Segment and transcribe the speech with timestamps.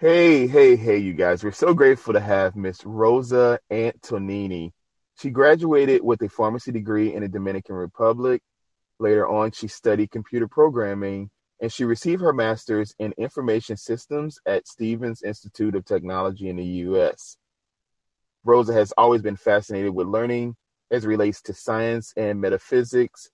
[0.00, 1.44] Hey, hey, hey, you guys.
[1.44, 4.72] We're so grateful to have Miss Rosa Antonini.
[5.18, 8.40] She graduated with a pharmacy degree in the Dominican Republic.
[8.98, 11.28] Later on, she studied computer programming
[11.60, 16.64] and she received her master's in information systems at Stevens Institute of Technology in the
[16.64, 17.36] US.
[18.42, 20.56] Rosa has always been fascinated with learning
[20.90, 23.28] as relates to science and metaphysics,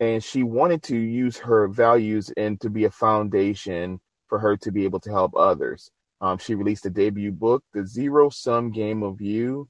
[0.00, 4.72] and she wanted to use her values and to be a foundation for her to
[4.72, 5.90] be able to help others.
[6.20, 9.68] Um, she released a debut book, The Zero Sum Game of You,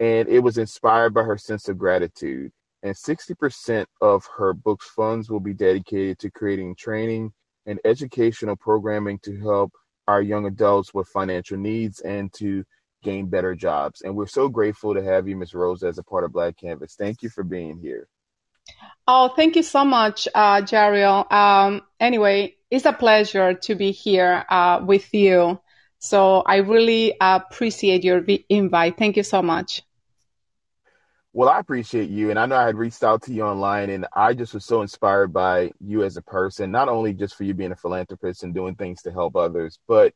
[0.00, 2.52] and it was inspired by her sense of gratitude.
[2.82, 7.32] And 60% of her book's funds will be dedicated to creating training
[7.66, 9.72] and educational programming to help
[10.06, 12.64] our young adults with financial needs and to
[13.02, 14.02] gain better jobs.
[14.02, 15.54] And we're so grateful to have you, Ms.
[15.54, 16.94] Rose, as a part of Black Canvas.
[16.96, 18.08] Thank you for being here.
[19.06, 21.30] Oh, thank you so much, uh, Jariel.
[21.32, 25.60] Um, anyway, it's a pleasure to be here uh, with you.
[25.98, 28.96] So I really appreciate your invite.
[28.96, 29.82] Thank you so much.
[31.32, 32.30] Well, I appreciate you.
[32.30, 34.80] And I know I had reached out to you online, and I just was so
[34.80, 38.54] inspired by you as a person, not only just for you being a philanthropist and
[38.54, 40.14] doing things to help others, but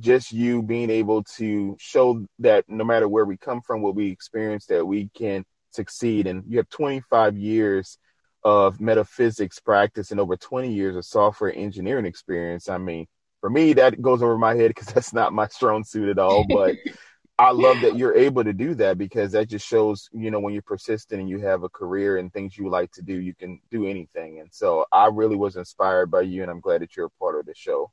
[0.00, 4.10] just you being able to show that no matter where we come from, what we
[4.10, 6.26] experience, that we can succeed.
[6.26, 7.98] And you have 25 years
[8.42, 12.68] of metaphysics practice and over 20 years of software engineering experience.
[12.68, 13.06] I mean,
[13.46, 16.44] for me, that goes over my head because that's not my strong suit at all.
[16.48, 16.78] But
[17.38, 20.52] I love that you're able to do that because that just shows, you know, when
[20.52, 23.60] you're persistent and you have a career and things you like to do, you can
[23.70, 24.40] do anything.
[24.40, 27.38] And so I really was inspired by you, and I'm glad that you're a part
[27.38, 27.92] of the show.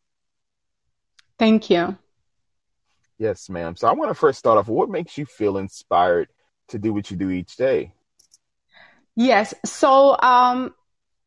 [1.37, 1.99] Thank you.
[3.19, 3.75] Yes, ma'am.
[3.75, 4.67] So I want to first start off.
[4.67, 6.29] What makes you feel inspired
[6.69, 7.93] to do what you do each day?
[9.15, 9.53] Yes.
[9.65, 10.73] So um,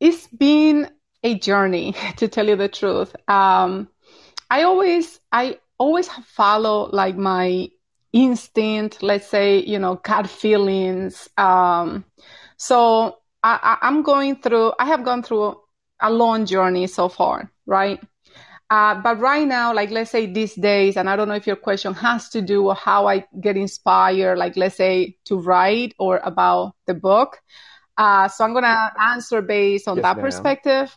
[0.00, 0.90] it's been
[1.22, 3.14] a journey, to tell you the truth.
[3.28, 3.88] Um,
[4.50, 7.68] I always, I always follow like my
[8.12, 9.02] instinct.
[9.02, 11.28] Let's say, you know, gut feelings.
[11.36, 12.04] Um,
[12.56, 14.72] so I, I, I'm going through.
[14.78, 15.60] I have gone through
[16.00, 18.00] a long journey so far, right?
[18.68, 21.56] Uh, but right now, like let's say these days, and I don't know if your
[21.56, 26.18] question has to do with how I get inspired, like let's say to write or
[26.24, 27.38] about the book.
[27.96, 30.24] Uh, so I'm gonna answer based on yes, that ma'am.
[30.24, 30.96] perspective.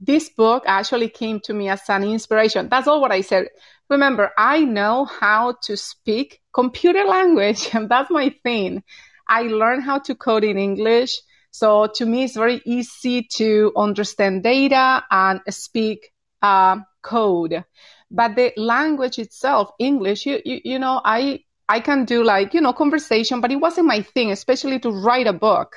[0.00, 2.68] This book actually came to me as an inspiration.
[2.70, 3.48] That's all what I said.
[3.90, 8.82] Remember, I know how to speak computer language, and that's my thing.
[9.28, 11.20] I learned how to code in English.
[11.50, 17.64] So to me, it's very easy to understand data and speak uh, code.
[18.10, 22.60] But the language itself, English, you, you, you know, I, I can do like, you
[22.60, 25.76] know, conversation, but it wasn't my thing, especially to write a book.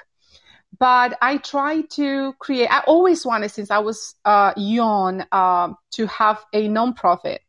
[0.80, 6.08] But I try to create, I always wanted since I was uh, young uh, to
[6.08, 7.40] have a nonprofit.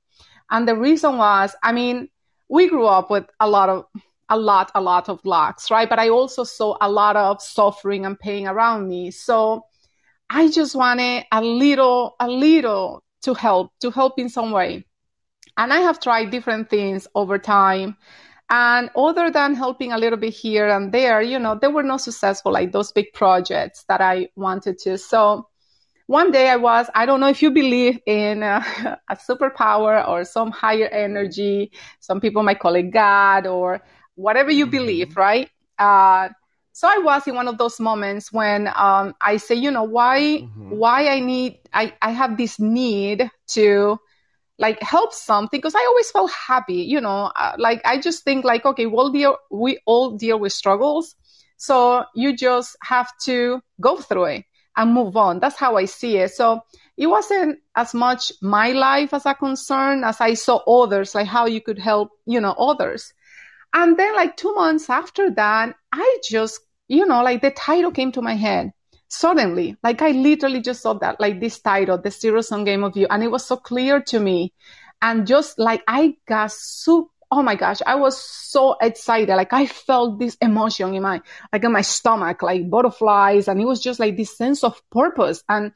[0.50, 2.08] And the reason was, I mean,
[2.48, 3.86] we grew up with a lot of,
[4.28, 5.88] a lot, a lot of locks, right?
[5.88, 9.10] But I also saw a lot of suffering and pain around me.
[9.10, 9.66] So
[10.28, 14.84] I just wanted a little, a little to help, to help in some way.
[15.56, 17.96] And I have tried different things over time.
[18.50, 22.02] And other than helping a little bit here and there, you know, they were not
[22.02, 24.98] successful like those big projects that I wanted to.
[24.98, 25.48] So
[26.06, 28.62] one day I was, I don't know if you believe in uh,
[29.08, 31.72] a superpower or some higher energy.
[32.00, 33.80] Some people might call it God or
[34.14, 34.76] whatever you mm-hmm.
[34.76, 35.48] believe, right?
[35.78, 36.28] Uh,
[36.72, 40.18] so I was in one of those moments when um, I say, you know, why,
[40.42, 40.70] mm-hmm.
[40.70, 43.98] why I need, I, I have this need to
[44.58, 48.44] like help something because I always felt happy, you know, uh, like I just think
[48.44, 51.16] like, okay, we'll deal, we all deal with struggles.
[51.56, 54.44] So you just have to go through it
[54.76, 55.40] and move on.
[55.40, 56.32] That's how I see it.
[56.32, 56.60] So
[56.96, 61.46] it wasn't as much my life as a concern as I saw others, like how
[61.46, 63.12] you could help, you know, others.
[63.72, 68.12] And then like two months after that, I just, you know, like the title came
[68.12, 68.72] to my head
[69.08, 69.76] suddenly.
[69.82, 73.06] Like I literally just saw that, like this title, The Zero Sum Game of You.
[73.08, 74.52] And it was so clear to me.
[75.02, 79.34] And just like I got so, oh my gosh, I was so excited.
[79.34, 81.20] Like I felt this emotion in my,
[81.52, 83.48] like in my stomach, like butterflies.
[83.48, 85.42] And it was just like this sense of purpose.
[85.48, 85.72] And,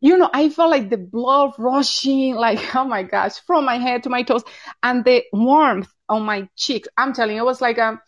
[0.00, 4.02] you know, I felt like the blood rushing, like, oh my gosh, from my head
[4.04, 4.44] to my toes
[4.82, 6.88] and the warmth on my cheeks.
[6.96, 8.00] I'm telling you, it was like a,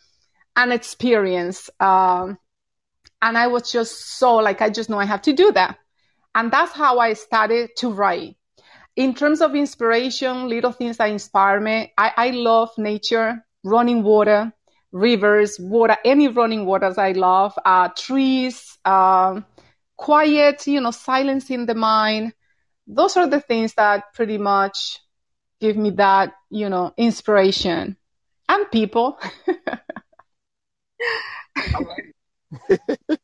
[0.56, 1.70] an experience.
[1.78, 2.38] Um,
[3.20, 5.78] and I was just so like, I just know I have to do that.
[6.34, 8.36] And that's how I started to write.
[8.96, 14.52] In terms of inspiration, little things that inspire me, I, I love nature, running water,
[14.92, 19.44] rivers, water, any running waters I love, uh, trees, um,
[19.96, 22.34] quiet, you know, silencing the mind.
[22.86, 24.98] Those are the things that pretty much
[25.60, 27.96] give me that, you know, inspiration
[28.48, 29.18] and people.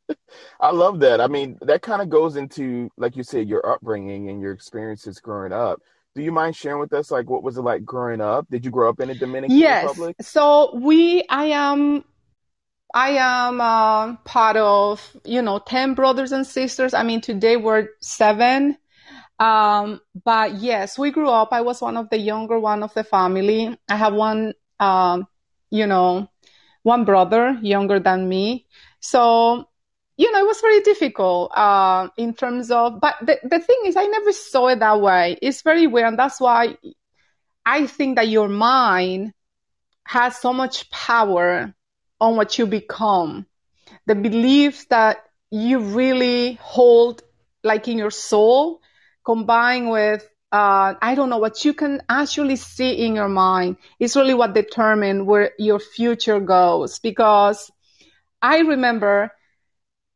[0.70, 1.20] love that.
[1.20, 5.20] I mean, that kind of goes into, like you said, your upbringing and your experiences
[5.20, 5.80] growing up.
[6.14, 8.46] Do you mind sharing with us, like, what was it like growing up?
[8.50, 9.84] Did you grow up in the Dominican yes.
[9.84, 10.16] Republic?
[10.20, 12.04] So we, I am,
[12.94, 16.94] I am uh, part of, you know, ten brothers and sisters.
[16.94, 18.76] I mean, today we're seven.
[19.40, 21.48] Um, but yes, we grew up.
[21.52, 23.76] I was one of the younger one of the family.
[23.88, 25.26] I have one, um,
[25.70, 26.30] you know,
[26.84, 28.66] one brother younger than me.
[29.04, 29.68] So
[30.16, 33.96] you know, it was very difficult uh, in terms of, but the, the thing is,
[33.96, 35.36] I never saw it that way.
[35.42, 36.06] It's very weird.
[36.06, 36.76] And that's why
[37.66, 39.32] I think that your mind
[40.06, 41.74] has so much power
[42.20, 43.46] on what you become.
[44.06, 47.22] The beliefs that you really hold,
[47.64, 48.80] like in your soul,
[49.24, 50.22] combined with,
[50.52, 54.54] uh, I don't know, what you can actually see in your mind is really what
[54.54, 57.00] determines where your future goes.
[57.00, 57.72] Because
[58.44, 59.32] I remember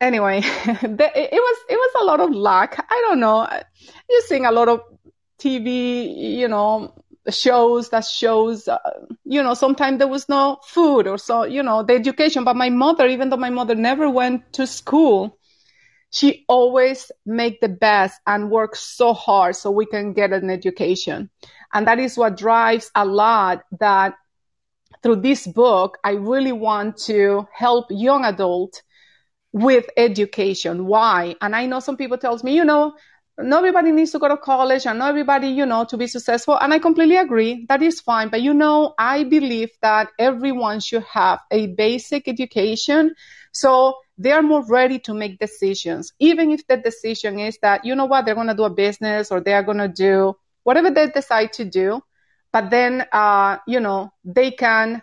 [0.01, 2.77] anyway, it was it was a lot of luck.
[2.79, 3.49] I don't know.
[4.11, 4.83] You sing a lot of
[5.39, 6.05] TV,
[6.39, 6.93] you know,
[7.31, 8.79] shows that shows, uh,
[9.25, 12.45] you know, sometimes there was no food or so, you know, the education.
[12.45, 15.39] But my mother, even though my mother never went to school,
[16.11, 21.31] she always make the best and work so hard so we can get an education.
[21.73, 24.15] And that is what drives a lot that
[25.03, 28.83] through this book, I really want to help young adults
[29.53, 30.87] with education.
[30.87, 31.37] Why?
[31.41, 32.95] And I know some people tells me, you know,
[33.39, 36.59] not everybody needs to go to college and not everybody, you know, to be successful.
[36.61, 37.67] And I completely agree.
[37.69, 38.31] That is fine.
[38.31, 43.15] But you know, I believe that everyone should have a basic education.
[43.53, 47.95] So they are more ready to make decisions, even if the decision is that, you
[47.95, 50.35] know what, they're going to do a business or they are going to do
[50.65, 52.03] whatever they decide to do.
[52.53, 55.03] But then, uh, you know, they can,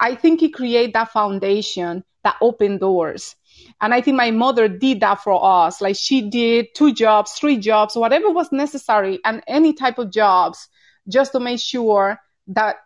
[0.00, 3.34] I think it create that foundation that open doors
[3.80, 5.80] and I think my mother did that for us.
[5.80, 10.68] Like she did two jobs, three jobs, whatever was necessary, and any type of jobs
[11.08, 12.18] just to make sure
[12.48, 12.76] that,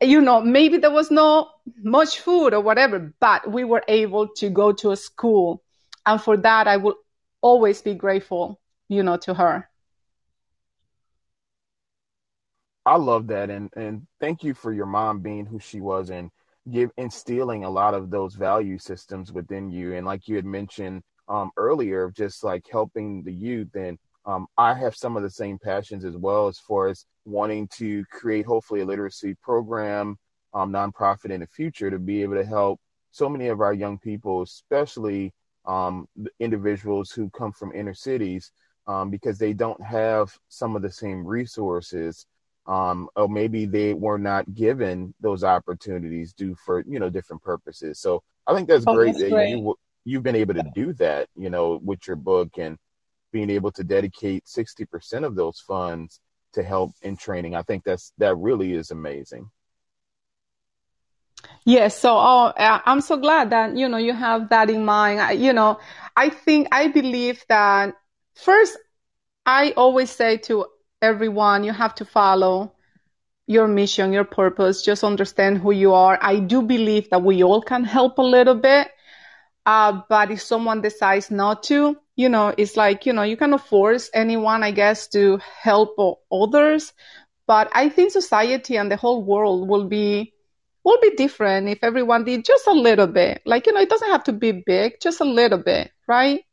[0.00, 1.50] you know, maybe there was no
[1.82, 5.62] much food or whatever, but we were able to go to a school.
[6.04, 6.96] And for that, I will
[7.40, 9.69] always be grateful, you know, to her.
[12.90, 13.50] I love that.
[13.50, 16.28] And, and thank you for your mom being who she was and
[16.72, 19.94] give instilling a lot of those value systems within you.
[19.94, 23.76] And like you had mentioned um, earlier, of just like helping the youth.
[23.76, 23.96] And
[24.26, 28.04] um, I have some of the same passions as well as far as wanting to
[28.10, 30.16] create hopefully a literacy program,
[30.52, 32.80] um, nonprofit in the future to be able to help
[33.12, 35.32] so many of our young people, especially
[35.64, 36.08] um,
[36.40, 38.50] individuals who come from inner cities,
[38.88, 42.26] um, because they don't have some of the same resources
[42.66, 47.98] um, or maybe they were not given those opportunities due for you know different purposes.
[47.98, 49.50] So I think that's oh, great that's that great.
[49.50, 52.78] you you've been able to do that, you know, with your book and
[53.32, 56.20] being able to dedicate sixty percent of those funds
[56.52, 57.54] to help in training.
[57.54, 59.50] I think that's that really is amazing.
[61.64, 65.20] Yes, so oh, I'm so glad that you know you have that in mind.
[65.20, 65.78] I, you know,
[66.16, 67.94] I think I believe that
[68.34, 68.76] first
[69.46, 70.66] I always say to
[71.02, 72.72] everyone, you have to follow
[73.46, 76.18] your mission, your purpose, just understand who you are.
[76.22, 78.88] I do believe that we all can help a little bit.
[79.66, 83.66] Uh, but if someone decides not to, you know, it's like, you know, you cannot
[83.66, 85.96] force anyone, I guess, to help
[86.30, 86.92] others.
[87.46, 90.32] But I think society and the whole world will be,
[90.84, 93.42] will be different if everyone did just a little bit.
[93.44, 96.44] Like, you know, it doesn't have to be big, just a little bit, right?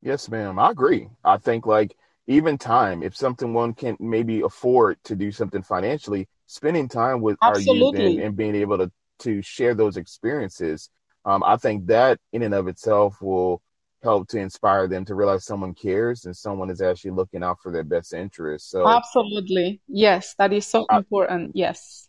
[0.00, 0.58] Yes, ma'am.
[0.58, 1.08] I agree.
[1.24, 6.28] I think like even time if something one can maybe afford to do something financially
[6.46, 8.00] spending time with Absolutely.
[8.00, 10.90] our youth and, and, being able to to share those experiences
[11.24, 13.62] um, i think that in and of itself will
[14.02, 17.70] help to inspire them to realize someone cares and someone is actually looking out for
[17.70, 18.70] their best interests.
[18.70, 19.80] So absolutely.
[19.88, 21.52] Yes that is so I, important.
[21.54, 22.08] Yes.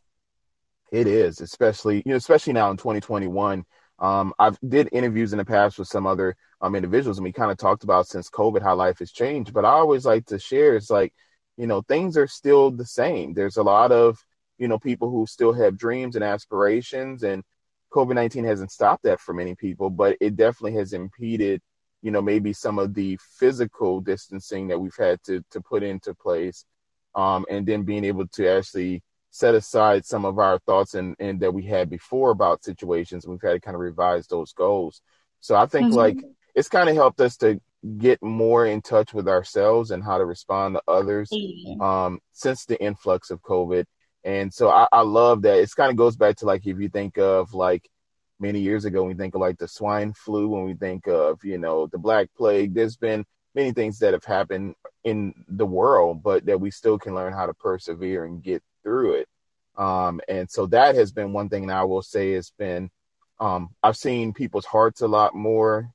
[0.91, 3.63] It is especially you know especially now in 2021
[4.00, 7.51] um, I've did interviews in the past with some other um, individuals, and we kind
[7.51, 9.53] of talked about since COVID how life has changed.
[9.53, 11.13] But I always like to share it's like,
[11.58, 13.34] you know, things are still the same.
[13.34, 14.17] There's a lot of
[14.58, 17.43] you know people who still have dreams and aspirations, and
[17.91, 21.62] COVID nineteen hasn't stopped that for many people, but it definitely has impeded,
[22.01, 26.15] you know, maybe some of the physical distancing that we've had to to put into
[26.15, 26.63] place,
[27.13, 31.39] um, and then being able to actually set aside some of our thoughts and, and
[31.41, 33.27] that we had before about situations.
[33.27, 35.01] We've had to kind of revise those goals.
[35.41, 35.98] So I think mm-hmm.
[35.98, 36.17] like
[36.56, 37.60] it's kind of helped us to
[37.98, 41.30] get more in touch with ourselves and how to respond to others
[41.82, 43.86] um, since the influx of COVID.
[44.24, 45.60] And so I, I love that.
[45.60, 47.90] It kind of goes back to like if you think of like
[48.40, 51.58] many years ago, we think of like the swine flu, when we think of you
[51.58, 52.74] know the Black Plague.
[52.74, 57.14] There's been many things that have happened in the world, but that we still can
[57.14, 59.28] learn how to persevere and get through it.
[59.76, 62.90] Um, and so that has been one thing that I will say has been
[63.40, 65.90] um, I've seen people's hearts a lot more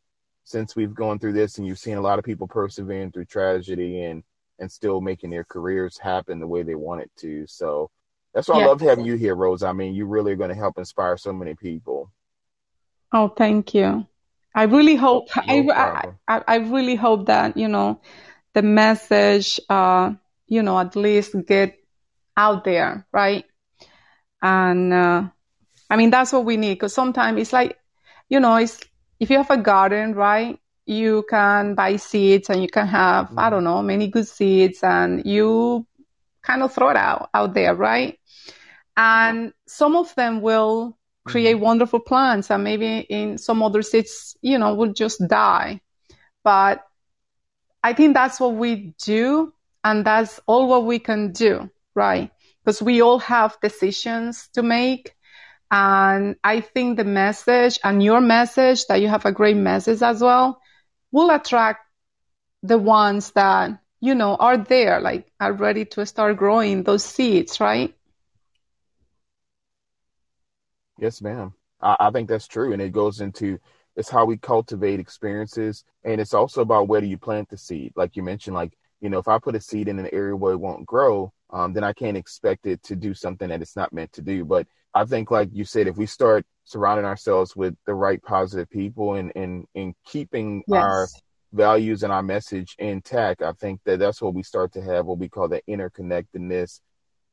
[0.48, 4.02] since we've gone through this, and you've seen a lot of people persevering through tragedy
[4.04, 4.22] and
[4.58, 7.46] and still making their careers happen the way they want it to.
[7.46, 7.90] So
[8.34, 9.62] that's why I love having you here, Rose.
[9.62, 12.10] I mean, you really are going to help inspire so many people.
[13.12, 14.06] Oh, thank you.
[14.54, 18.00] I really hope no I, I, I really hope that you know
[18.54, 20.14] the message uh
[20.48, 21.78] you know at least get
[22.38, 23.44] out there, right?
[24.40, 25.24] And uh,
[25.90, 27.76] I mean, that's what we need because sometimes it's like,
[28.28, 28.80] you know, it's
[29.20, 30.58] if you have a garden, right?
[30.86, 33.38] You can buy seeds and you can have, mm-hmm.
[33.38, 35.86] I don't know, many good seeds and you
[36.42, 38.18] kind of throw it out out there, right?
[38.96, 41.64] And some of them will create mm-hmm.
[41.64, 45.80] wonderful plants and maybe in some other seeds, you know, will just die.
[46.42, 46.84] But
[47.82, 49.52] I think that's what we do
[49.84, 52.30] and that's all what we can do, right?
[52.64, 55.14] Because we all have decisions to make
[55.70, 60.22] and I think the message and your message that you have a great message as
[60.22, 60.60] well
[61.12, 61.80] will attract
[62.62, 67.60] the ones that, you know, are there, like are ready to start growing those seeds,
[67.60, 67.94] right?
[70.98, 71.52] Yes, ma'am.
[71.80, 72.72] I, I think that's true.
[72.72, 73.58] And it goes into
[73.94, 75.84] it's how we cultivate experiences.
[76.04, 77.92] And it's also about where do you plant the seed?
[77.96, 80.52] Like you mentioned, like, you know, if I put a seed in an area where
[80.52, 83.92] it won't grow, um, then I can't expect it to do something that it's not
[83.92, 84.44] meant to do.
[84.44, 88.68] But I think, like you said, if we start surrounding ourselves with the right positive
[88.68, 90.82] people and and, and keeping yes.
[90.82, 91.08] our
[91.52, 95.18] values and our message intact, I think that that's what we start to have what
[95.18, 96.80] we call the interconnectedness,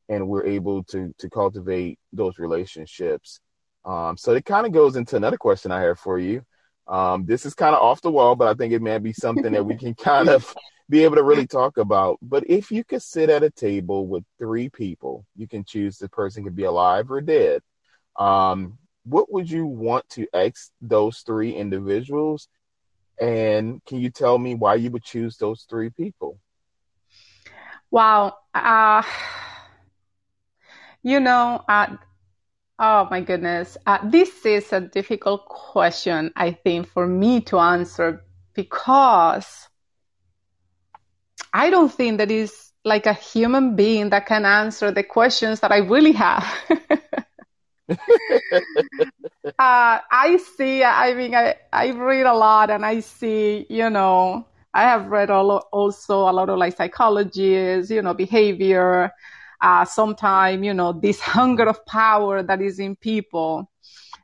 [0.08, 3.40] and we're able to to cultivate those relationships.
[3.84, 6.42] Um, so it kind of goes into another question I have for you.
[6.88, 9.52] Um, this is kind of off the wall, but I think it may be something
[9.52, 10.54] that we can kind of
[10.88, 12.18] be able to really talk about.
[12.22, 16.08] But if you could sit at a table with three people, you can choose the
[16.08, 17.62] person could be alive or dead.
[18.16, 22.48] Um, what would you want to ask those three individuals?
[23.20, 26.38] And can you tell me why you would choose those three people?
[27.90, 28.34] Wow.
[28.54, 29.02] Uh,
[31.02, 31.96] you know, uh,
[32.78, 33.76] oh my goodness.
[33.86, 38.24] Uh, this is a difficult question, I think, for me to answer
[38.54, 39.68] because
[41.56, 42.52] I don't think that is
[42.84, 46.46] like a human being that can answer the questions that I really have.
[47.90, 47.96] uh,
[49.58, 54.82] I see, I mean, I, I read a lot and I see, you know, I
[54.82, 59.10] have read all, also a lot of like psychologies, you know, behavior,
[59.62, 63.70] uh, sometimes, you know, this hunger of power that is in people.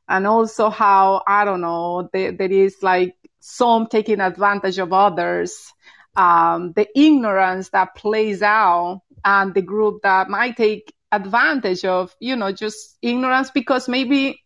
[0.06, 5.72] And also how, I don't know, there, there is like some taking advantage of others
[6.16, 12.36] um, the ignorance that plays out and the group that might take advantage of, you
[12.36, 14.42] know, just ignorance because maybe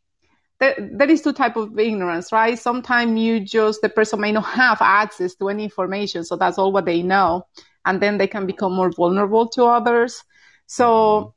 [0.58, 2.58] there, there is two type of ignorance, right?
[2.58, 6.24] Sometimes you just, the person may not have access to any information.
[6.24, 7.46] So that's all what they know.
[7.84, 10.22] And then they can become more vulnerable to others.
[10.66, 11.34] So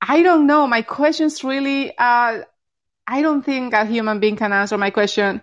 [0.00, 0.66] I don't know.
[0.66, 2.42] My question's really, uh,
[3.06, 5.42] I don't think a human being can answer my question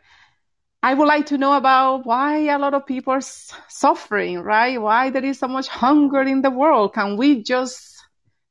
[0.83, 4.79] I would like to know about why a lot of people are suffering, right?
[4.79, 6.93] Why there is so much hunger in the world.
[6.93, 7.97] Can we just,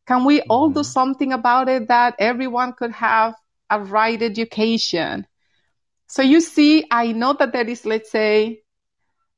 [0.06, 0.85] can we all do mm-hmm.
[0.85, 3.35] something about it that everyone could have
[3.71, 5.26] a right education?
[6.09, 8.62] So you see, I know that there is, let's say,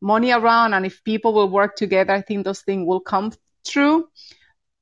[0.01, 3.33] money around, and if people will work together, I think those things will come
[3.67, 4.09] true.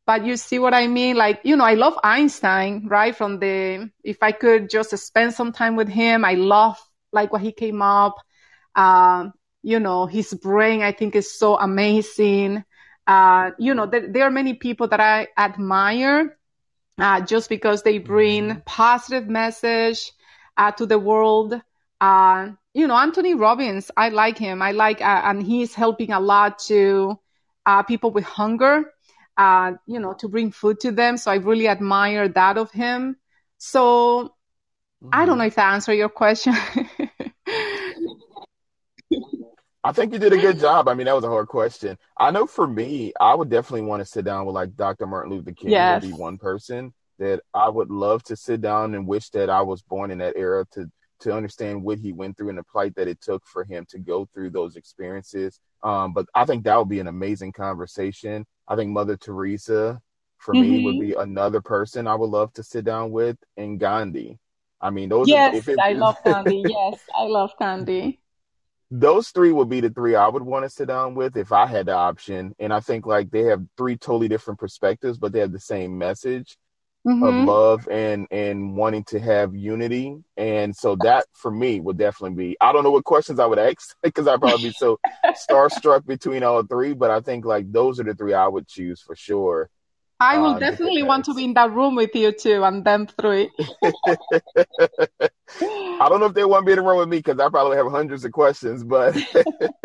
[0.06, 1.16] But you see what I mean?
[1.16, 3.14] Like, you know, I love Einstein, right?
[3.14, 6.78] From the, if I could just spend some time with him, I love
[7.16, 8.14] like what he came up.
[8.76, 9.30] Uh,
[9.62, 12.62] you know, his brain, I think, is so amazing.
[13.06, 16.38] Uh, you know, there, there, are many people that I admire
[16.98, 18.60] uh, just because they bring mm-hmm.
[18.64, 20.12] positive message
[20.56, 21.60] uh, to the world.
[22.00, 24.60] Uh, you know, Anthony Robbins, I like him.
[24.60, 27.18] I like, uh, and he's helping a lot to
[27.88, 28.92] people with hunger.
[29.86, 31.16] you know, to bring food to them.
[31.16, 33.16] So I really admire that of him.
[33.58, 34.32] So.
[35.12, 35.38] I don't mm-hmm.
[35.38, 36.54] know if that answered your question.
[39.86, 40.88] I think you did a good job.
[40.88, 41.96] I mean, that was a hard question.
[42.18, 45.06] I know for me, I would definitely want to sit down with like Dr.
[45.06, 45.70] Martin Luther King.
[45.70, 46.02] Yes.
[46.02, 49.62] Would be one person that I would love to sit down and wish that I
[49.62, 50.90] was born in that era to
[51.20, 53.98] to understand what he went through and the plight that it took for him to
[53.98, 55.60] go through those experiences.
[55.84, 58.44] Um, but I think that would be an amazing conversation.
[58.66, 60.00] I think Mother Teresa,
[60.38, 60.70] for mm-hmm.
[60.70, 61.10] me, would mm-hmm.
[61.10, 64.38] be another person I would love to sit down with, and Gandhi.
[64.80, 65.28] I mean, those.
[65.28, 66.64] Yes, are, it, I love Gandhi.
[66.66, 68.20] yes, I love Gandhi.
[68.90, 71.66] Those three would be the three I would want to sit down with if I
[71.66, 72.54] had the option.
[72.58, 75.98] And I think like they have three totally different perspectives, but they have the same
[75.98, 76.56] message
[77.06, 77.22] mm-hmm.
[77.22, 80.16] of love and and wanting to have unity.
[80.36, 82.56] And so that for me would definitely be.
[82.60, 84.98] I don't know what questions I would ask because I'd probably be so
[85.50, 86.94] starstruck between all three.
[86.94, 89.70] But I think like those are the three I would choose for sure.
[90.18, 93.06] I will uh, definitely want to be in that room with you too, and them
[93.06, 93.50] three.
[95.60, 97.50] I don't know if they want to be in the room with me because I
[97.50, 99.14] probably have hundreds of questions, but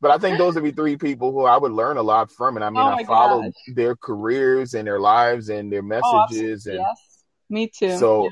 [0.00, 2.56] but I think those would be three people who I would learn a lot from,
[2.56, 3.52] and I mean, oh I follow gosh.
[3.74, 7.96] their careers and their lives and their oh, messages, oh, and yes, me too.
[7.98, 8.28] So.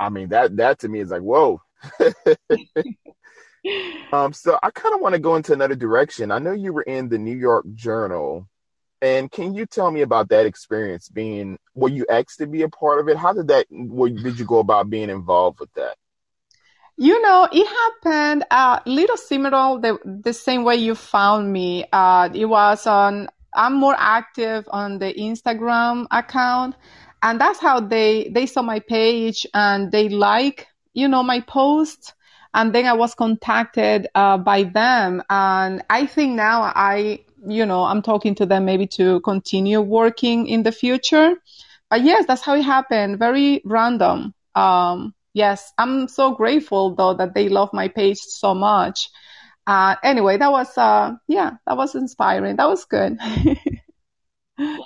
[0.00, 1.60] I mean that that to me is like whoa.
[4.12, 6.30] um, so I kind of want to go into another direction.
[6.30, 8.48] I know you were in the New York Journal
[9.00, 11.08] and can you tell me about that experience?
[11.08, 13.16] Being were you asked to be a part of it?
[13.16, 13.66] How did that?
[13.70, 15.96] Were, did you go about being involved with that?
[16.96, 21.84] You know, it happened a uh, little similar the the same way you found me.
[21.92, 23.28] Uh, it was on.
[23.54, 26.74] I'm more active on the Instagram account,
[27.22, 32.12] and that's how they they saw my page and they like you know my posts
[32.54, 37.84] and then I was contacted uh, by them, and I think now I you know,
[37.84, 41.34] I'm talking to them maybe to continue working in the future.
[41.90, 43.18] But yes, that's how it happened.
[43.18, 44.34] Very random.
[44.54, 49.08] Um, yes, I'm so grateful though that they love my page so much.
[49.66, 52.56] Uh, anyway, that was, uh, yeah, that was inspiring.
[52.56, 53.18] That was good.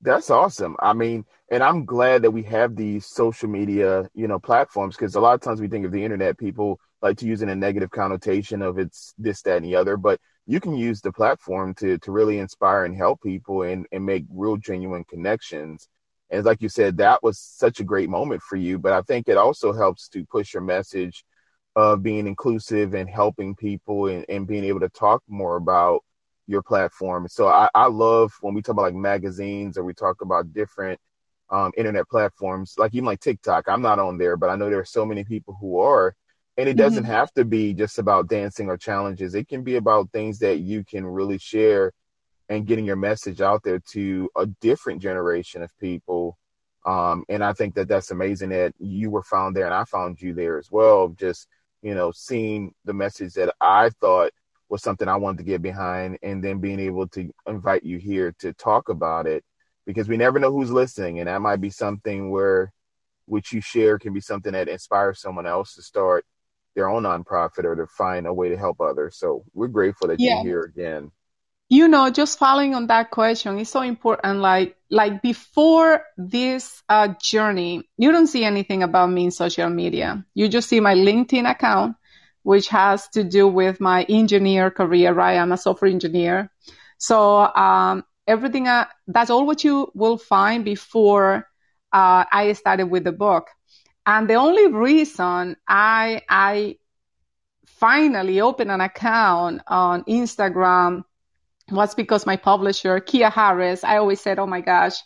[0.00, 0.76] That's awesome.
[0.80, 5.14] I mean, and I'm glad that we have these social media, you know, platforms because
[5.14, 7.54] a lot of times we think of the internet, people like to use in a
[7.54, 9.96] negative connotation of it's this, that, and the other.
[9.96, 14.04] But you can use the platform to to really inspire and help people and and
[14.04, 15.88] make real genuine connections.
[16.30, 19.28] And like you said that was such a great moment for you but i think
[19.28, 21.24] it also helps to push your message
[21.76, 26.02] of being inclusive and helping people and, and being able to talk more about
[26.46, 27.26] your platform.
[27.28, 31.00] So I, I love when we talk about like magazines or we talk about different
[31.50, 33.68] um, internet platforms like even like tiktok.
[33.68, 36.16] I'm not on there but i know there are so many people who are
[36.56, 37.12] and it doesn't mm-hmm.
[37.12, 39.34] have to be just about dancing or challenges.
[39.34, 41.92] It can be about things that you can really share
[42.48, 46.38] and getting your message out there to a different generation of people.
[46.86, 50.20] Um, and I think that that's amazing that you were found there and I found
[50.20, 51.08] you there as well.
[51.08, 51.48] Just,
[51.82, 54.30] you know, seeing the message that I thought
[54.68, 58.34] was something I wanted to get behind and then being able to invite you here
[58.40, 59.44] to talk about it
[59.86, 61.18] because we never know who's listening.
[61.18, 62.72] And that might be something where
[63.26, 66.24] which you share can be something that inspires someone else to start
[66.74, 69.16] their own nonprofit or to find a way to help others.
[69.16, 70.42] So we're grateful that yeah.
[70.42, 71.10] you're here again.
[71.70, 74.40] You know, just following on that question is so important.
[74.40, 80.24] Like, like before this uh, journey, you don't see anything about me in social media.
[80.34, 81.96] You just see my LinkedIn account,
[82.42, 85.12] which has to do with my engineer career.
[85.12, 86.50] Right, I'm a software engineer.
[86.98, 91.48] So um, everything uh, that's all what you will find before
[91.92, 93.48] uh, I started with the book.
[94.06, 96.76] And the only reason I, I
[97.66, 101.04] finally opened an account on Instagram
[101.70, 104.96] was because my publisher, Kia Harris, I always said, Oh my gosh,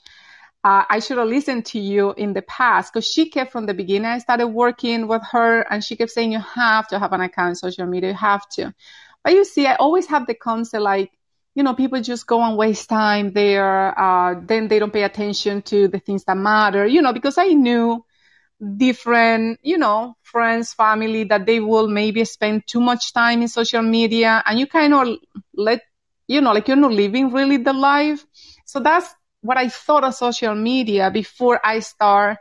[0.65, 3.75] uh, I should have listened to you in the past because she kept from the
[3.75, 4.07] beginning.
[4.11, 7.51] I started working with her and she kept saying, you have to have an account
[7.51, 8.11] on social media.
[8.11, 8.75] You have to.
[9.23, 11.13] But you see, I always have the concept like,
[11.55, 13.99] you know, people just go and waste time there.
[13.99, 17.49] Uh, then they don't pay attention to the things that matter, you know, because I
[17.49, 18.05] knew
[18.77, 23.83] different, you know, friends, family that they will maybe spend too much time in social
[23.83, 25.16] media and you kind of
[25.55, 25.83] let,
[26.27, 28.25] you know, like you're not living really the life.
[28.64, 32.38] So that's what I thought of social media before I start,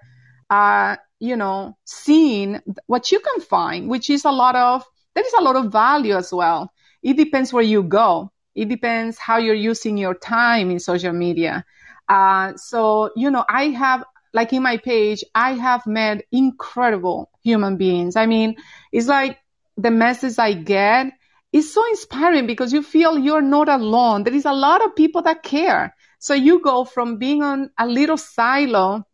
[0.50, 5.34] uh, you know, seeing what you can find, which is a lot of, there is
[5.34, 6.72] a lot of value as well.
[7.04, 8.32] It depends where you go.
[8.56, 11.64] It depends how you're using your time in social media.
[12.10, 14.04] Uh, so, you know, I have
[14.38, 18.16] like in my page, I have met incredible human beings.
[18.16, 18.56] I mean,
[18.92, 19.40] it's like
[19.78, 21.08] the message I get
[21.52, 24.24] is so inspiring because you feel you're not alone.
[24.24, 25.96] There is a lot of people that care.
[26.20, 29.08] So you go from being on a little silo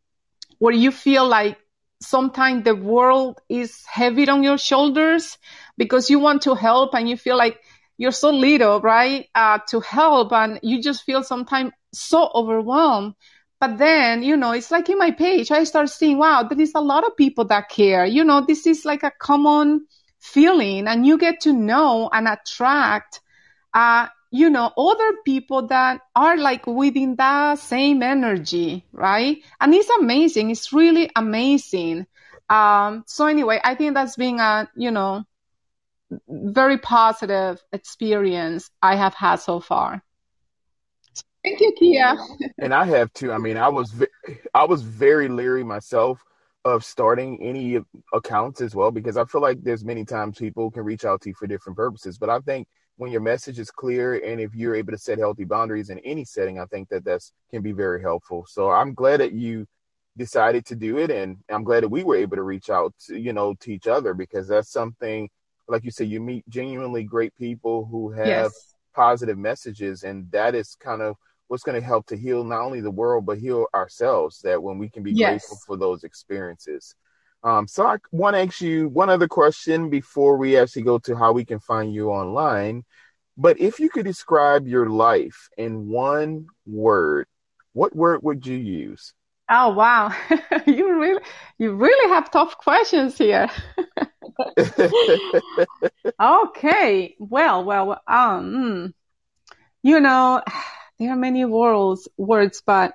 [0.60, 1.58] where you feel like
[2.02, 5.38] sometimes the world is heavy on your shoulders
[5.78, 7.62] because you want to help and you feel like
[7.98, 9.30] you're so little, right?
[9.34, 13.14] Uh, to help and you just feel sometimes so overwhelmed
[13.64, 16.74] but then, you know, it's like in my page, I start seeing, wow, there is
[16.76, 18.06] a lot of people that care.
[18.06, 19.88] You know, this is like a common
[20.20, 23.22] feeling and you get to know and attract,
[23.74, 29.38] uh, you know, other people that are like within that same energy, right?
[29.62, 30.52] And it's amazing.
[30.52, 32.06] It's really amazing.
[32.50, 35.24] Um, so anyway, I think that's been a, you know,
[36.28, 40.04] very positive experience I have had so far.
[41.44, 42.18] Thank you, Kia.
[42.60, 43.32] and I have too.
[43.32, 43.94] I mean, I was
[44.54, 46.24] I was very leery myself
[46.66, 47.80] of starting any
[48.14, 51.30] accounts as well because I feel like there's many times people can reach out to
[51.30, 52.18] you for different purposes.
[52.18, 55.44] But I think when your message is clear and if you're able to set healthy
[55.44, 58.46] boundaries in any setting, I think that that's can be very helpful.
[58.48, 59.68] So I'm glad that you
[60.16, 63.20] decided to do it, and I'm glad that we were able to reach out to
[63.20, 65.30] you know to each other because that's something
[65.68, 68.76] like you say you meet genuinely great people who have yes.
[68.96, 71.18] positive messages, and that is kind of
[71.54, 74.80] what's going to help to heal not only the world but heal ourselves that when
[74.80, 75.30] we can be yes.
[75.30, 76.96] grateful for those experiences.
[77.44, 81.16] Um, so i want to ask you one other question before we actually go to
[81.16, 82.84] how we can find you online.
[83.38, 87.28] But if you could describe your life in one word
[87.74, 89.14] what word would you use?
[89.48, 90.12] Oh wow.
[90.66, 91.22] You really
[91.60, 93.48] you really have tough questions here.
[96.20, 97.16] Okay.
[97.20, 98.96] Well well um
[99.84, 100.42] you know
[101.00, 102.94] there are many words, words, but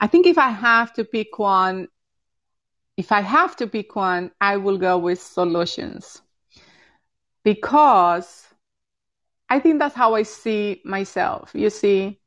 [0.00, 1.88] I think if I have to pick one,
[2.96, 6.20] if I have to pick one, I will go with solutions
[7.44, 8.46] because
[9.48, 11.50] I think that's how I see myself.
[11.54, 12.18] You see,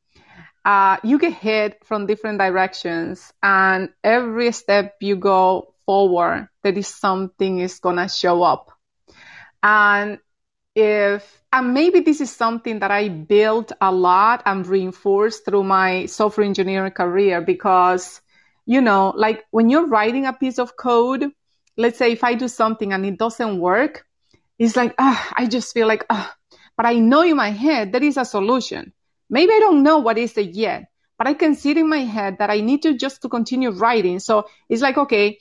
[0.64, 6.88] uh, you get hit from different directions, and every step you go forward, there is
[6.88, 8.70] something is gonna show up.
[9.62, 10.18] And
[10.76, 16.04] if and maybe this is something that I built a lot and reinforced through my
[16.04, 18.20] software engineering career because
[18.66, 21.30] you know like when you're writing a piece of code
[21.78, 24.04] let's say if I do something and it doesn't work
[24.58, 26.34] it's like ah, I just feel like ah,
[26.76, 28.92] but I know in my head there is a solution.
[29.30, 32.04] Maybe I don't know what is it yet but I can see it in my
[32.04, 34.18] head that I need to just to continue writing.
[34.18, 35.38] So it's like okay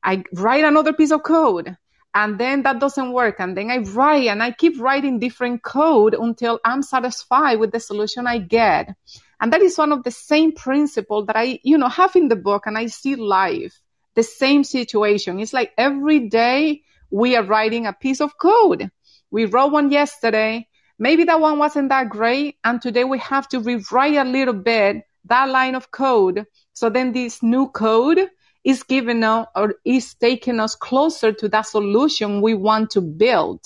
[0.00, 1.76] I write another piece of code
[2.16, 3.36] and then that doesn't work.
[3.38, 7.78] And then i write and i keep writing different code until i'm satisfied with the
[7.78, 8.96] solution i get.
[9.38, 12.36] And that is one of the same principle that i you know have in the
[12.48, 13.78] book and i see life
[14.14, 15.38] the same situation.
[15.40, 18.90] It's like every day we are writing a piece of code.
[19.30, 20.68] We wrote one yesterday.
[20.98, 25.02] Maybe that one wasn't that great and today we have to rewrite a little bit
[25.26, 26.46] that line of code.
[26.72, 28.30] So then this new code
[28.66, 33.60] is giving us or is taking us closer to that solution we want to build.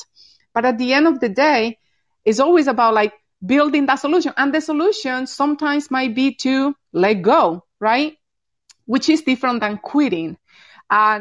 [0.52, 1.78] But at the end of the day,
[2.22, 4.34] it's always about like building that solution.
[4.36, 8.18] And the solution sometimes might be to let go, right?
[8.84, 10.36] Which is different than quitting.
[10.90, 11.20] Uh,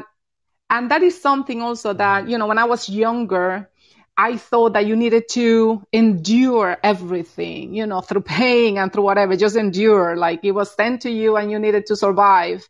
[0.70, 3.70] and that is something also that, you know, when I was younger,
[4.18, 9.38] I thought that you needed to endure everything, you know, through pain and through whatever,
[9.38, 10.18] just endure.
[10.18, 12.68] Like it was sent to you and you needed to survive.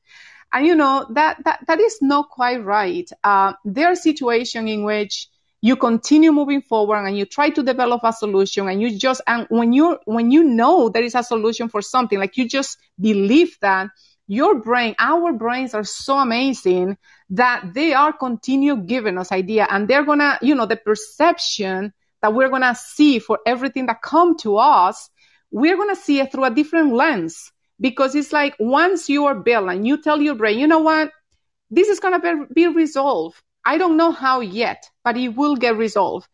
[0.52, 3.10] And you know, that, that, that is not quite right.
[3.24, 5.28] Uh, there are situations in which
[5.62, 9.46] you continue moving forward and you try to develop a solution and you just, and
[9.50, 13.58] when you, when you know there is a solution for something, like you just believe
[13.62, 13.90] that
[14.28, 16.98] your brain, our brains are so amazing
[17.32, 22.34] that they are continue giving us idea and they're gonna, you know, the perception that
[22.34, 25.10] we're gonna see for everything that come to us,
[25.52, 29.70] we're gonna see it through a different lens because it's like once you are built
[29.70, 31.12] and you tell your brain, you know what,
[31.72, 33.42] this is going to be resolved.
[33.66, 36.28] I don't know how yet, but it will get resolved.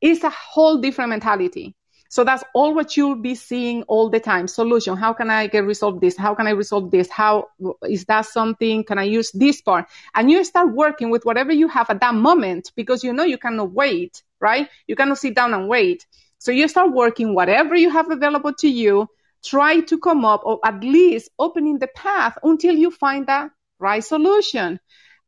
[0.00, 1.74] It's a whole different mentality.
[2.08, 4.46] So that's all what you'll be seeing all the time.
[4.46, 4.98] Solution.
[4.98, 6.14] How can I get resolved this?
[6.14, 7.08] How can I resolve this?
[7.08, 7.46] How
[7.88, 8.84] is that something?
[8.84, 9.86] Can I use this part?
[10.14, 13.38] And you start working with whatever you have at that moment because you know you
[13.38, 14.68] cannot wait, right?
[14.86, 16.06] You cannot sit down and wait.
[16.36, 19.08] So you start working whatever you have available to you
[19.44, 24.04] try to come up or at least opening the path until you find that right
[24.04, 24.78] solution.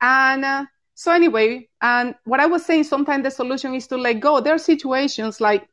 [0.01, 4.21] And uh, so anyway, and what I was saying, sometimes the solution is to let
[4.21, 4.41] go.
[4.41, 5.67] There are situations like,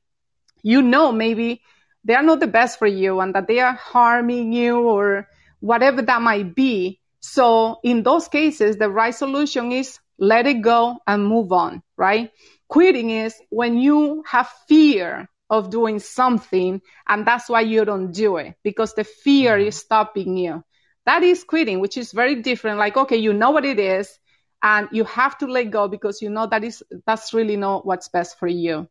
[0.63, 1.61] you know, maybe
[2.03, 5.27] they are not the best for you and that they are harming you or
[5.59, 6.99] whatever that might be.
[7.19, 12.31] So in those cases, the right solution is let it go and move on, right?
[12.67, 18.37] Quitting is when you have fear of doing something and that's why you don't do
[18.37, 19.67] it because the fear mm-hmm.
[19.67, 20.63] is stopping you
[21.05, 24.17] that is quitting which is very different like okay you know what it is
[24.63, 28.07] and you have to let go because you know that is that's really not what's
[28.07, 28.87] best for you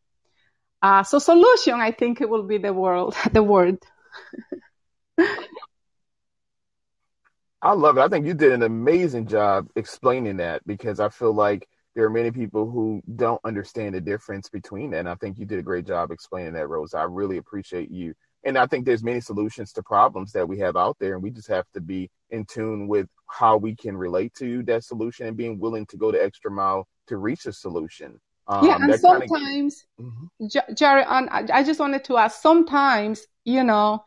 [0.83, 3.79] uh, so solution i think it will be the world the word
[7.63, 8.01] I love it.
[8.01, 12.09] I think you did an amazing job explaining that because I feel like there are
[12.09, 14.99] many people who don't understand the difference between that.
[14.99, 16.93] And I think you did a great job explaining that, Rose.
[16.93, 18.13] I really appreciate you.
[18.43, 21.29] And I think there's many solutions to problems that we have out there, and we
[21.29, 25.37] just have to be in tune with how we can relate to that solution and
[25.37, 28.19] being willing to go the extra mile to reach a solution.
[28.47, 30.05] Um, yeah, and sometimes, kind of...
[30.05, 30.73] mm-hmm.
[30.73, 32.41] Jerry, I just wanted to ask.
[32.41, 34.03] Sometimes, you know,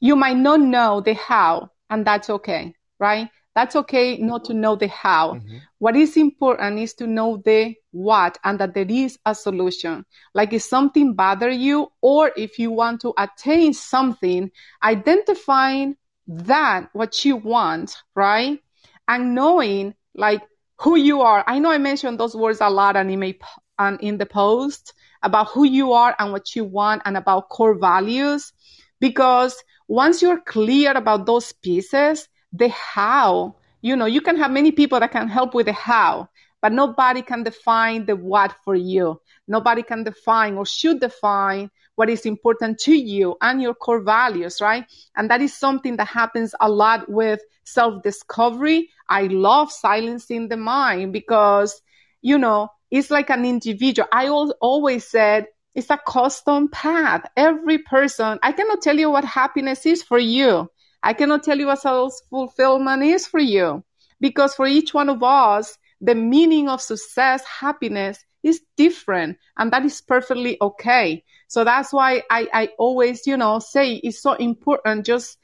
[0.00, 3.30] you might not know the how, and that's okay, right?
[3.58, 5.34] That's okay not to know the how.
[5.34, 5.56] Mm-hmm.
[5.78, 10.06] What is important is to know the what and that there is a solution.
[10.32, 15.96] Like if something bother you or if you want to attain something, identifying
[16.28, 18.60] that what you want, right?
[19.08, 20.42] And knowing like
[20.76, 21.42] who you are.
[21.48, 23.36] I know I mentioned those words a lot and in, my,
[23.76, 24.94] and in the post
[25.24, 28.52] about who you are and what you want and about core values.
[29.00, 29.56] Because
[29.88, 33.56] once you're clear about those pieces, the how.
[33.80, 36.28] You know, you can have many people that can help with the how,
[36.60, 39.20] but nobody can define the what for you.
[39.46, 44.60] Nobody can define or should define what is important to you and your core values,
[44.60, 44.84] right?
[45.16, 48.90] And that is something that happens a lot with self discovery.
[49.08, 51.80] I love silencing the mind because,
[52.22, 54.08] you know, it's like an individual.
[54.12, 57.24] I always said it's a custom path.
[57.36, 60.68] Every person, I cannot tell you what happiness is for you.
[61.02, 63.84] I cannot tell you what self fulfillment is for you
[64.20, 69.84] because for each one of us, the meaning of success, happiness is different and that
[69.84, 71.24] is perfectly okay.
[71.48, 75.38] So that's why I, I always, you know, say it's so important just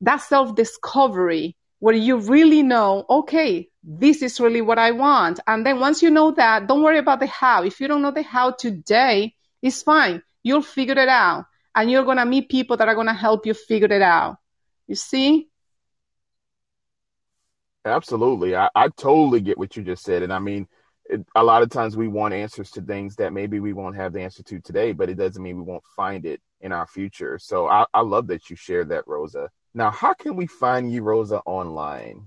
[0.00, 5.40] that self discovery where you really know, okay, this is really what I want.
[5.46, 7.62] And then once you know that, don't worry about the how.
[7.64, 10.22] If you don't know the how today, it's fine.
[10.42, 13.46] You'll figure it out and you're going to meet people that are going to help
[13.46, 14.36] you figure it out.
[14.90, 15.46] You see?
[17.84, 18.56] Absolutely.
[18.56, 20.24] I, I totally get what you just said.
[20.24, 20.66] And I mean,
[21.04, 24.12] it, a lot of times we want answers to things that maybe we won't have
[24.12, 27.38] the answer to today, but it doesn't mean we won't find it in our future.
[27.38, 29.48] So I, I love that you shared that, Rosa.
[29.74, 32.26] Now, how can we find you, Rosa, online?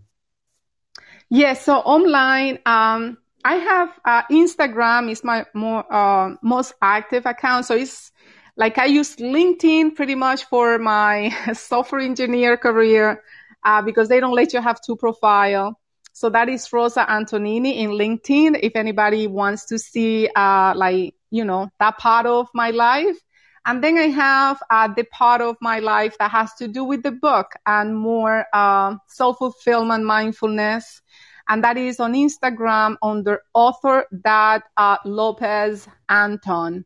[1.30, 7.26] Yes, yeah, so online, um, I have uh, Instagram is my more uh, most active
[7.26, 7.66] account.
[7.66, 8.13] So it's
[8.56, 13.24] like I use LinkedIn pretty much for my software engineer career
[13.64, 15.80] uh, because they don't let you have two profile.
[16.14, 18.60] So that is Rosa Antonini in LinkedIn.
[18.62, 23.18] If anybody wants to see, uh, like, you know, that part of my life.
[23.66, 27.02] And then I have uh, the part of my life that has to do with
[27.02, 31.02] the book and more uh, self-fulfillment, mindfulness.
[31.48, 36.86] And that is on Instagram under author that uh, Lopez Anton.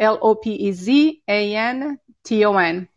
[0.00, 2.88] L O P E Z A N T O N.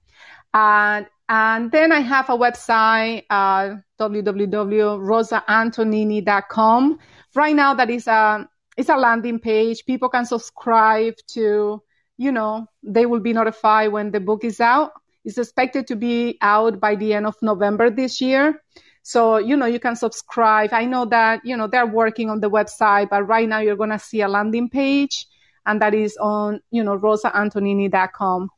[0.54, 7.00] And, and then I have a website, uh, www.rosaantonini.com.
[7.36, 9.86] Right now, that is a, it's a landing page.
[9.86, 11.82] People can subscribe to,
[12.18, 14.92] you know, they will be notified when the book is out.
[15.26, 18.62] It's expected to be out by the end of November this year.
[19.04, 20.72] So, you know, you can subscribe.
[20.72, 23.90] I know that, you know, they're working on the website, but right now you're going
[23.90, 25.26] to see a landing page
[25.66, 28.50] and that is on, you know, rosaantonini.com.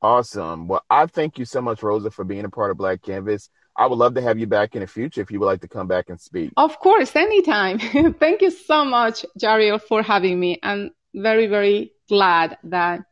[0.00, 0.66] Awesome.
[0.66, 3.50] Well, I thank you so much, Rosa, for being a part of Black Canvas.
[3.76, 5.68] I would love to have you back in the future if you would like to
[5.68, 6.52] come back and speak.
[6.56, 7.78] Of course, anytime.
[8.18, 10.58] thank you so much, Jariel, for having me.
[10.62, 13.02] I'm very, very glad that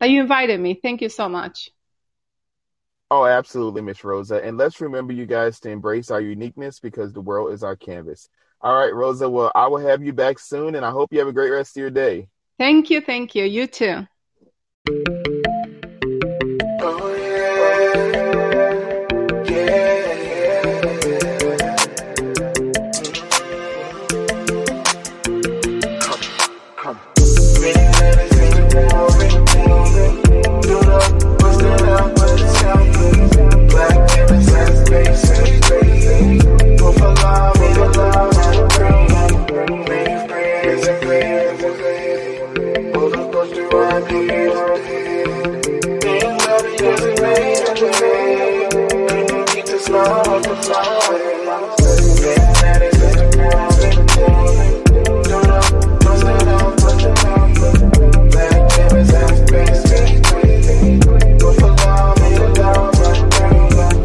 [0.00, 0.74] that you invited me.
[0.74, 1.70] Thank you so much.
[3.10, 4.42] Oh, absolutely, Miss Rosa.
[4.44, 8.28] And let's remember, you guys, to embrace our uniqueness because the world is our canvas.
[8.62, 9.28] All right, Rosa.
[9.28, 11.76] Well, I will have you back soon, and I hope you have a great rest
[11.76, 12.28] of your day.
[12.58, 13.00] Thank you.
[13.00, 13.44] Thank you.
[13.44, 14.06] You too.